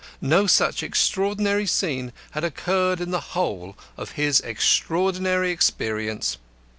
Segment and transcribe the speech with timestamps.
[0.19, 6.39] No such extraordinary scene had occurred in the whole of his extraordinary experience.